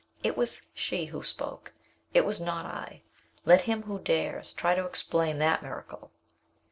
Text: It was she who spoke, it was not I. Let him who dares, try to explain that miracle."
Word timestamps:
It 0.23 0.35
was 0.35 0.63
she 0.73 1.05
who 1.05 1.21
spoke, 1.21 1.73
it 2.11 2.25
was 2.25 2.41
not 2.41 2.65
I. 2.65 3.03
Let 3.45 3.61
him 3.69 3.83
who 3.83 3.99
dares, 3.99 4.51
try 4.51 4.73
to 4.73 4.87
explain 4.87 5.37
that 5.37 5.61
miracle." 5.61 6.09